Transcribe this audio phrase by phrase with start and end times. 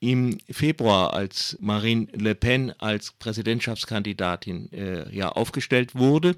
[0.00, 6.36] im Februar, als Marine Le Pen als Präsidentschaftskandidatin äh, ja aufgestellt wurde,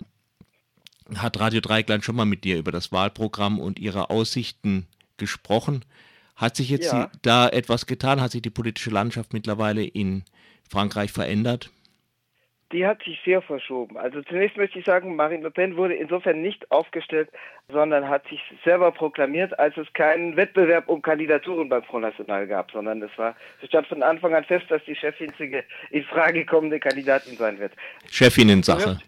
[1.14, 4.86] hat Radio Dreigland schon mal mit dir über das Wahlprogramm und ihre Aussichten
[5.17, 5.84] gesprochen.
[6.34, 7.10] Hat sich jetzt ja.
[7.22, 8.20] da etwas getan?
[8.20, 10.25] Hat sich die politische Landschaft mittlerweile in
[10.69, 11.71] Frankreich verändert?
[12.73, 13.96] Die hat sich sehr verschoben.
[13.98, 17.29] Also zunächst möchte ich sagen, Marine Le Pen wurde insofern nicht aufgestellt,
[17.68, 22.70] sondern hat sich selber proklamiert, als es keinen Wettbewerb um Kandidaturen beim Front National gab,
[22.70, 26.80] sondern es war, es stand von Anfang an fest, dass die chefinzige in Frage kommende
[26.80, 27.73] Kandidatin sein wird.
[28.11, 28.98] Chefinnensache.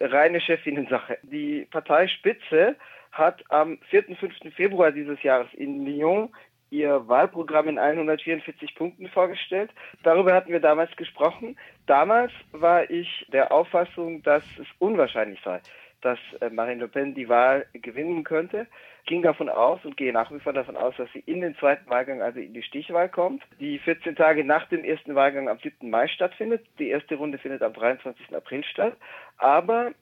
[0.00, 1.18] Reine Chefinnensache.
[1.22, 2.76] Die Parteispitze
[3.12, 4.16] hat am 4.
[4.16, 4.54] 5.
[4.54, 6.30] Februar dieses Jahres in Lyon
[6.70, 9.70] ihr Wahlprogramm in 144 Punkten vorgestellt.
[10.02, 11.56] Darüber hatten wir damals gesprochen.
[11.86, 15.60] Damals war ich der Auffassung, dass es unwahrscheinlich sei,
[16.02, 18.66] dass äh, Marine Le Pen die Wahl gewinnen könnte.
[19.06, 21.88] Ging davon aus und gehe nach wie vor davon aus, dass sie in den zweiten
[21.88, 25.88] Wahlgang, also in die Stichwahl kommt, die 14 Tage nach dem ersten Wahlgang am 7.
[25.88, 26.66] Mai stattfindet.
[26.78, 28.36] Die erste Runde findet am 23.
[28.36, 28.96] April statt.
[29.38, 29.92] Aber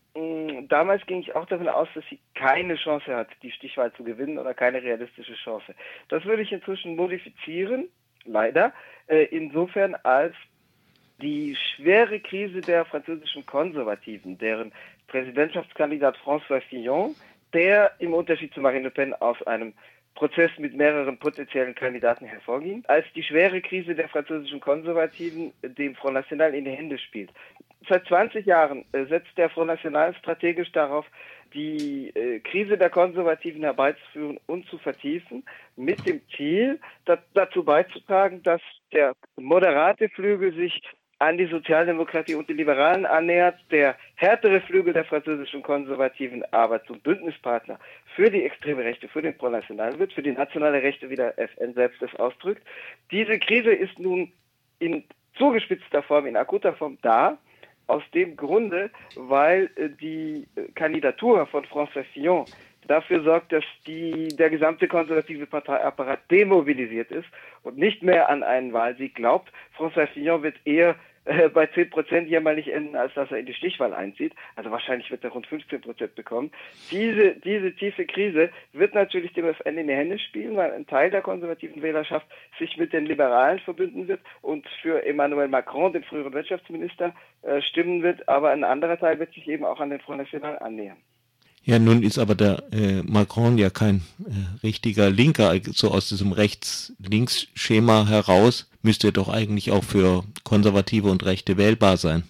[0.69, 4.39] damals ging ich auch davon aus, dass sie keine Chance hat, die Stichwahl zu gewinnen
[4.39, 5.75] oder keine realistische Chance.
[6.09, 7.89] Das würde ich inzwischen modifizieren,
[8.25, 8.72] leider,
[9.09, 10.34] äh, insofern als
[11.20, 14.72] die schwere Krise der französischen Konservativen, deren
[15.09, 17.14] Präsidentschaftskandidat François Fillon,
[17.53, 19.72] der im Unterschied zu Marine Le Pen aus einem
[20.14, 26.14] Prozess mit mehreren potenziellen Kandidaten hervorging, als die schwere Krise der französischen Konservativen dem Front
[26.14, 27.31] National in die Hände spielt.
[27.88, 31.06] Seit 20 Jahren äh, setzt der Front National strategisch darauf,
[31.54, 35.44] die äh, Krise der Konservativen herbeizuführen und zu vertiefen,
[35.76, 38.60] mit dem Ziel, da, dazu beizutragen, dass
[38.92, 40.82] der moderate Flügel sich
[41.18, 47.00] an die Sozialdemokratie und die Liberalen annähert, der härtere Flügel der französischen Konservativen aber zum
[47.00, 47.78] Bündnispartner
[48.14, 51.38] für die extreme Rechte, für den Front National wird, für die nationale Rechte, wie der
[51.38, 52.62] FN selbst es ausdrückt.
[53.10, 54.30] Diese Krise ist nun
[54.78, 55.04] in
[55.38, 57.38] zugespitzter Form, in akuter Form da
[57.86, 62.47] aus dem Grunde, weil äh, die äh, Kandidatur von François Fillon
[62.86, 67.28] dafür sorgt, dass die, der gesamte konservative Parteiapparat demobilisiert ist
[67.62, 69.52] und nicht mehr an einen Wahlsieg glaubt.
[69.76, 70.96] François Fillon wird eher
[71.26, 74.32] äh, bei 10 Prozent jämmerlich enden, als dass er in die Stichwahl einzieht.
[74.54, 76.52] Also wahrscheinlich wird er rund 15 Prozent bekommen.
[76.91, 81.10] Diese, diese tiefe Krise wird natürlich dem FN in die Hände spielen, weil ein Teil
[81.10, 82.26] der konservativen Wählerschaft
[82.58, 88.02] sich mit den Liberalen verbünden wird und für Emmanuel Macron, den früheren Wirtschaftsminister, äh, stimmen
[88.02, 88.28] wird.
[88.28, 90.98] Aber ein anderer Teil wird sich eben auch an den Front National annähern.
[91.66, 96.31] Ja, nun ist aber der äh, Macron ja kein äh, richtiger Linker, so aus diesem
[96.31, 102.22] Rechts-Links-Schema heraus müsste er doch eigentlich auch für Konservative und Rechte wählbar sein.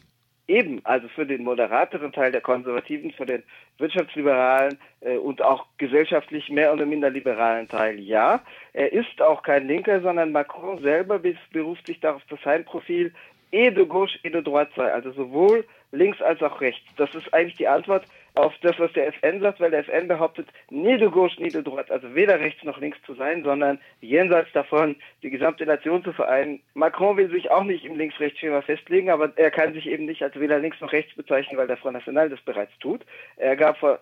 [0.48, 3.42] Eben, also für den moderateren Teil der Konservativen, für den
[3.76, 8.40] wirtschaftsliberalen äh, und auch gesellschaftlich mehr oder minder liberalen Teil ja.
[8.72, 11.20] Er ist auch kein Linker, sondern Macron selber
[11.52, 13.12] beruft sich darauf, dass sein Profil
[13.52, 16.86] et de gauche et de droite sei, also sowohl links als auch rechts.
[16.96, 20.46] Das ist eigentlich die Antwort auf das, was der FN sagt, weil der FN behauptet,
[20.70, 24.52] nie de gauche, nie de droite, also weder rechts noch links zu sein, sondern jenseits
[24.52, 26.60] davon die gesamte Nation zu vereinen.
[26.74, 30.38] Macron will sich auch nicht im Links-Rechts-Schema festlegen, aber er kann sich eben nicht als
[30.38, 33.06] weder links noch rechts bezeichnen, weil der Front National das bereits tut.
[33.36, 34.00] Er gab vor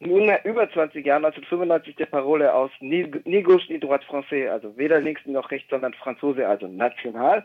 [0.00, 3.04] nunmehr über 20 Jahren, 1995, der Parole aus, ni
[3.42, 7.42] gauche, ni droite français, also weder links noch rechts, sondern Franzose, also national.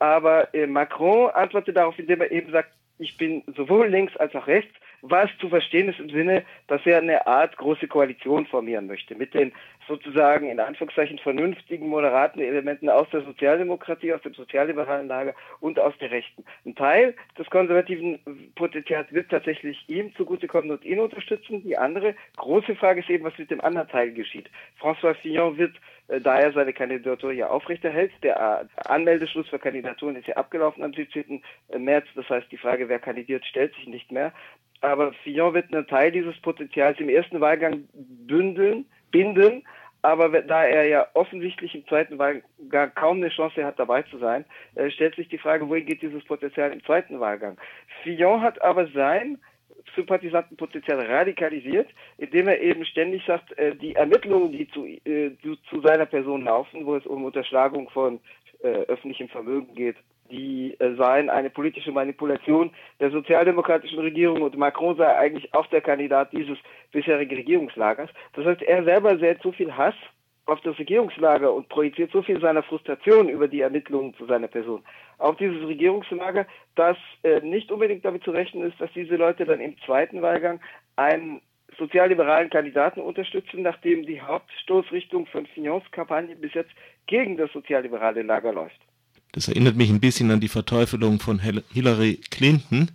[0.00, 4.46] Aber äh, Macron antwortet darauf, indem er eben sagt, ich bin sowohl links als auch
[4.46, 9.16] rechts, was zu verstehen ist im Sinne, dass er eine Art große Koalition formieren möchte
[9.16, 9.52] mit den
[9.88, 15.92] sozusagen in Anführungszeichen vernünftigen, moderaten Elementen aus der Sozialdemokratie, aus dem sozialliberalen Lager und aus
[16.00, 16.44] der Rechten.
[16.64, 18.20] Ein Teil des konservativen
[18.54, 21.64] Potenzials wird tatsächlich ihm zugutekommen und ihn unterstützen.
[21.64, 24.48] Die andere große Frage ist eben, was mit dem anderen Teil geschieht.
[24.80, 25.74] François Fillon wird
[26.08, 28.12] äh, da er seine Kandidatur ja aufrechterhält.
[28.22, 31.42] Der äh, Anmeldeschluss für Kandidaturen ist ja abgelaufen am 17.
[31.78, 32.06] März.
[32.14, 34.32] Das heißt, die Frage, wer kandidiert, stellt sich nicht mehr.
[34.82, 39.64] Aber Fillon wird einen Teil dieses Potenzials im ersten Wahlgang bündeln, binden.
[40.02, 44.44] Aber da er ja offensichtlich im zweiten Wahlgang kaum eine Chance hat, dabei zu sein,
[44.74, 47.56] äh, stellt sich die Frage, wohin geht dieses Potenzial im zweiten Wahlgang?
[48.02, 49.38] Fillon hat aber sein
[49.94, 51.88] Sympathisantenpotenzial radikalisiert,
[52.18, 56.44] indem er eben ständig sagt, äh, die Ermittlungen, die zu, äh, zu, zu, seiner Person
[56.44, 58.20] laufen, wo es um Unterschlagung von
[58.62, 59.96] öffentlichem Vermögen geht,
[60.32, 65.80] die äh, seien eine politische Manipulation der sozialdemokratischen Regierung und Macron sei eigentlich auch der
[65.80, 66.58] Kandidat dieses
[66.90, 68.10] bisherigen Regierungslagers.
[68.32, 69.94] Das heißt, er selber sät so viel Hass
[70.46, 74.82] auf das Regierungslager und projiziert so viel seiner Frustration über die Ermittlungen zu seiner Person
[75.18, 79.60] auf dieses Regierungslager, dass äh, nicht unbedingt damit zu rechnen ist, dass diese Leute dann
[79.60, 80.60] im zweiten Wahlgang
[80.96, 81.40] einen
[81.78, 86.72] sozialliberalen Kandidaten unterstützen, nachdem die Hauptstoßrichtung von Fignons Kampagne bis jetzt
[87.06, 88.78] gegen das sozialliberale Lager läuft.
[89.32, 92.90] Das erinnert mich ein bisschen an die Verteufelung von Hillary Clinton.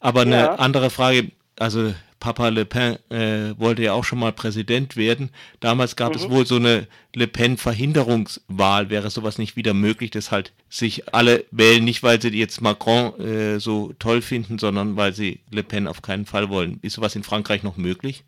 [0.00, 0.54] Aber eine ja.
[0.56, 5.30] andere Frage, also Papa Le Pen äh, wollte ja auch schon mal Präsident werden.
[5.60, 6.20] Damals gab mhm.
[6.20, 8.90] es wohl so eine Le Pen-Verhinderungswahl.
[8.90, 13.18] Wäre sowas nicht wieder möglich, dass halt sich alle wählen, nicht weil sie jetzt Macron
[13.20, 16.78] äh, so toll finden, sondern weil sie Le Pen auf keinen Fall wollen.
[16.82, 18.24] Ist sowas in Frankreich noch möglich?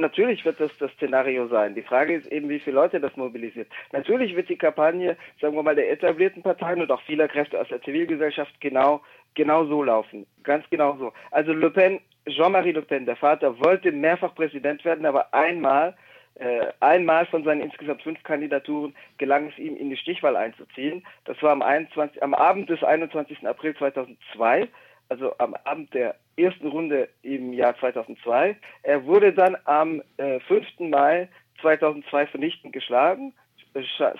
[0.00, 1.74] Natürlich wird das das Szenario sein.
[1.74, 3.68] Die Frage ist eben, wie viele Leute das mobilisiert.
[3.92, 7.68] Natürlich wird die Kampagne, sagen wir mal, der etablierten Parteien und auch vieler Kräfte aus
[7.68, 9.00] der Zivilgesellschaft genau,
[9.34, 10.26] genau so laufen.
[10.42, 11.12] Ganz genau so.
[11.30, 15.96] Also Le Pen Jean-Marie Le Pen, der Vater, wollte mehrfach Präsident werden, aber einmal,
[16.34, 21.04] äh, einmal von seinen insgesamt fünf Kandidaturen gelang es ihm, in die Stichwahl einzuziehen.
[21.24, 23.46] Das war am, 21, am Abend des 21.
[23.46, 24.68] April 2002,
[25.08, 28.56] also am Abend der ersten Runde im Jahr 2002.
[28.82, 30.66] Er wurde dann am äh, 5.
[30.80, 31.28] Mai
[31.60, 33.34] 2002 vernichtend geschlagen.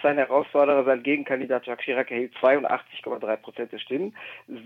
[0.03, 4.15] Sein Herausforderer, sein Gegenkandidat Jacques Chirac erhielt 82,3 Prozent der Stimmen.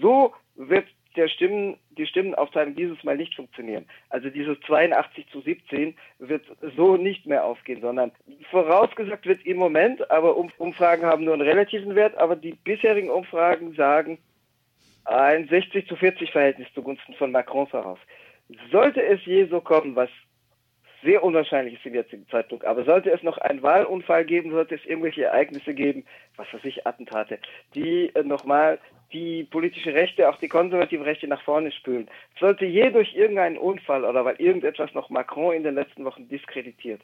[0.02, 0.86] So wird
[1.16, 3.86] der Stimmen, die Stimmenaufteilung dieses Mal nicht funktionieren.
[4.10, 6.44] Also dieses 82 zu 17 wird
[6.76, 8.12] so nicht mehr aufgehen, sondern
[8.50, 13.74] vorausgesagt wird im Moment, aber Umfragen haben nur einen relativen Wert, aber die bisherigen Umfragen
[13.74, 14.18] sagen
[15.04, 17.98] ein 60 zu 40 Verhältnis zugunsten von Macron voraus.
[18.70, 20.10] Sollte es je so kommen, was
[21.02, 22.64] sehr unwahrscheinlich ist im jetzigen Zeitpunkt.
[22.64, 26.04] Aber sollte es noch einen Wahlunfall geben, sollte es irgendwelche Ereignisse geben,
[26.36, 27.38] was weiß ich, Attentate,
[27.74, 28.78] die äh, nochmal
[29.14, 32.08] die politische Rechte, auch die konservative Rechte nach vorne spülen.
[32.40, 37.00] Sollte je durch irgendeinen Unfall oder weil irgendetwas noch Macron in den letzten Wochen diskreditiert,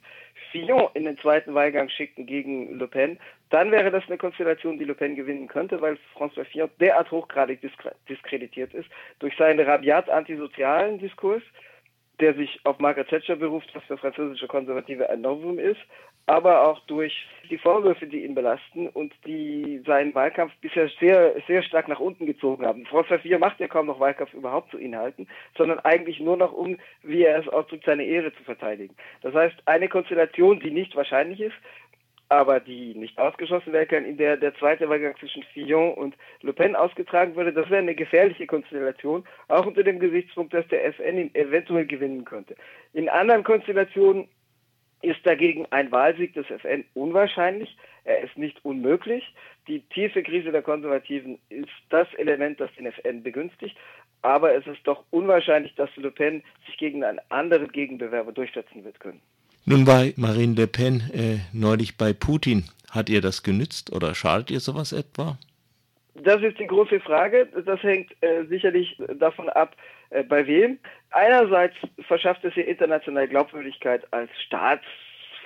[0.50, 3.18] Fillon in den zweiten Wahlgang schickten gegen Le Pen,
[3.50, 7.60] dann wäre das eine Konstellation, die Le Pen gewinnen könnte, weil François Fillon derart hochgradig
[8.08, 8.88] diskreditiert ist
[9.20, 11.42] durch seinen rabiat antisozialen Diskurs,
[12.20, 15.80] der sich auf Margaret Thatcher beruft, was für französische Konservative ein Novum ist,
[16.26, 21.62] aber auch durch die Vorwürfe, die ihn belasten und die seinen Wahlkampf bisher sehr, sehr
[21.62, 22.86] stark nach unten gezogen haben.
[22.86, 25.26] François Fillon macht ja kaum noch Wahlkampf überhaupt zu Inhalten,
[25.56, 28.94] sondern eigentlich nur noch um, wie er es ausdrückt, seine Ehre zu verteidigen.
[29.22, 31.56] Das heißt, eine Konstellation, die nicht wahrscheinlich ist,
[32.30, 36.52] aber die nicht ausgeschlossen werden kann, in der der zweite Wahlgang zwischen Fillon und Le
[36.52, 41.18] Pen ausgetragen würde, das wäre eine gefährliche Konstellation, auch unter dem Gesichtspunkt, dass der FN
[41.18, 42.54] ihn eventuell gewinnen könnte.
[42.92, 44.28] In anderen Konstellationen
[45.02, 47.76] ist dagegen ein Wahlsieg des FN unwahrscheinlich.
[48.04, 49.34] Er ist nicht unmöglich.
[49.66, 53.76] Die tiefe Krise der Konservativen ist das Element, das den FN begünstigt.
[54.22, 59.00] Aber es ist doch unwahrscheinlich, dass Le Pen sich gegen einen anderen Gegenbewerber durchsetzen wird
[59.00, 59.20] können.
[59.64, 62.64] Nun war Marine Le Pen äh, neulich bei Putin.
[62.90, 65.38] Hat ihr das genützt oder schadet ihr sowas etwa?
[66.14, 67.48] Das ist die große Frage.
[67.64, 69.76] Das hängt äh, sicherlich davon ab,
[70.10, 70.78] äh, bei wem.
[71.10, 71.74] Einerseits
[72.06, 74.84] verschafft es ihr internationale Glaubwürdigkeit als Staats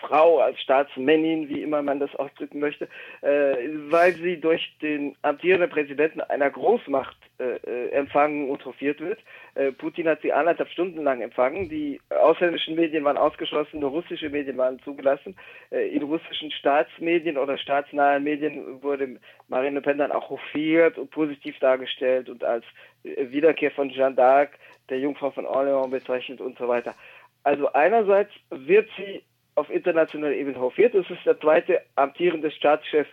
[0.07, 2.89] Frau, als Staatsmännin, wie immer man das ausdrücken möchte,
[3.23, 3.55] äh,
[3.91, 9.19] weil sie durch den amtierenden Präsidenten einer Großmacht äh, äh, empfangen und hofiert wird.
[9.55, 11.69] Äh, Putin hat sie anderthalb Stunden lang empfangen.
[11.69, 15.37] Die ausländischen Medien waren ausgeschlossen, nur russische Medien waren zugelassen.
[15.71, 19.19] Äh, in russischen Staatsmedien oder staatsnahen Medien wurde
[19.49, 22.65] Marine Le Pen dann auch hofiert und positiv dargestellt und als
[23.03, 24.51] äh, Wiederkehr von Jeanne d'Arc,
[24.89, 26.95] der Jungfrau von Orléans bezeichnet und so weiter.
[27.43, 29.23] Also einerseits wird sie
[29.55, 30.95] auf internationaler Ebene hofiert.
[30.95, 33.07] Es ist der zweite amtierende Staatschef,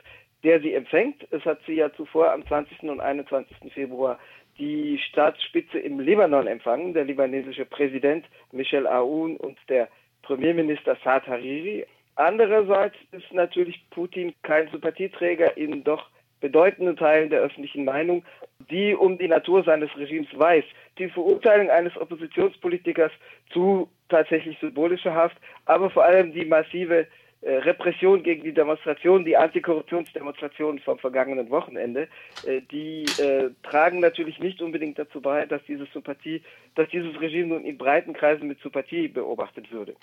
[0.44, 1.26] der sie empfängt.
[1.32, 2.84] Es hat sie ja zuvor am 20.
[2.84, 3.74] und 21.
[3.74, 4.20] Februar
[4.58, 9.88] die Staatsspitze im Libanon empfangen, der libanesische Präsident Michel Aoun und der
[10.24, 11.86] Premierminister Saad Hariri.
[12.16, 16.10] Andererseits ist natürlich Putin kein Sympathieträger in doch
[16.42, 18.24] bedeutenden Teilen der öffentlichen Meinung,
[18.70, 20.66] die um die Natur seines Regimes weiß.
[20.98, 23.12] Die Verurteilung eines Oppositionspolitikers
[23.52, 27.08] zu tatsächlich symbolischer Haft, aber vor allem die massive
[27.42, 32.08] äh, Repression gegen die Demonstrationen, die Antikorruptionsdemonstrationen vom vergangenen Wochenende,
[32.46, 36.44] äh, die äh, tragen natürlich nicht unbedingt dazu bei, dass diese Sympathie,
[36.76, 39.96] dass dieses Regime nun in breiten Kreisen mit Sympathie beobachtet würde.